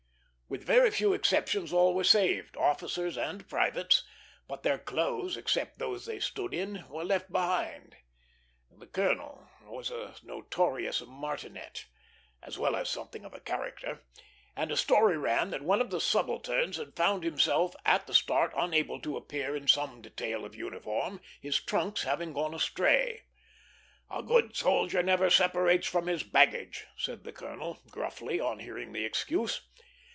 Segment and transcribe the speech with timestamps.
[0.51, 4.03] With very few exceptions all were saved, officers and privates;
[4.49, 7.95] but their clothes, except those they stood in, were left behind.
[8.69, 11.85] The colonel was a notorious martinet,
[12.43, 14.01] as well as something of a character;
[14.53, 18.51] and a story ran that one of the subalterns had found himself at the start
[18.53, 23.21] unable to appear in some detail of uniform, his trunks having gone astray.
[24.09, 29.05] "A good soldier never separates from his baggage," said the colonel, gruffly, on hearing the
[29.05, 29.61] excuse.